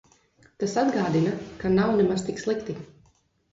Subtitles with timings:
[0.63, 2.79] Tas atgādina, ka nav nemaz tik slikti.